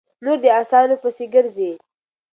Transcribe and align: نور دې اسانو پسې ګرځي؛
نور 0.23 0.37
دې 0.43 0.49
اسانو 0.61 0.95
پسې 1.03 1.25
ګرځي؛ 1.33 1.71